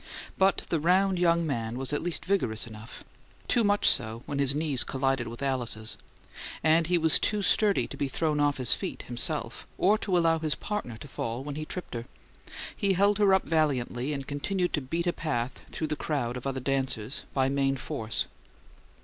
But 0.35 0.63
the 0.71 0.79
round 0.79 1.19
young 1.19 1.45
man 1.45 1.77
was 1.77 1.93
at 1.93 2.01
least 2.01 2.25
vigorous 2.25 2.65
enough 2.65 3.03
too 3.47 3.63
much 3.63 3.87
so, 3.87 4.23
when 4.25 4.39
his 4.39 4.55
knees 4.55 4.83
collided 4.83 5.27
with 5.27 5.43
Alice's 5.43 5.95
and 6.63 6.87
he 6.87 6.97
was 6.97 7.19
too 7.19 7.43
sturdy 7.43 7.85
to 7.85 7.95
be 7.95 8.07
thrown 8.07 8.39
off 8.39 8.57
his 8.57 8.73
feet, 8.73 9.03
himself, 9.03 9.67
or 9.77 9.99
to 9.99 10.17
allow 10.17 10.39
his 10.39 10.55
partner 10.55 10.97
to 10.97 11.07
fall 11.07 11.43
when 11.43 11.53
he 11.53 11.65
tripped 11.65 11.93
her. 11.93 12.05
He 12.75 12.93
held 12.93 13.19
her 13.19 13.31
up 13.31 13.43
valiantly, 13.45 14.11
and 14.11 14.25
continued 14.25 14.73
to 14.73 14.81
beat 14.81 15.05
a 15.05 15.13
path 15.13 15.59
through 15.69 15.85
the 15.85 15.95
crowd 15.95 16.35
of 16.35 16.47
other 16.47 16.59
dancers 16.59 17.21
by 17.35 17.47
main 17.49 17.77
force. 17.77 18.25